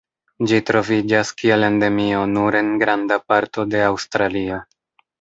[0.51, 4.63] Ĝi troviĝas kiel Endemio nur en granda parto de Aŭstralio.